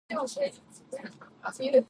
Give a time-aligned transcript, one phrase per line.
[0.01, 0.01] 未来有望提升患者抢救成
[1.65, 1.79] 功率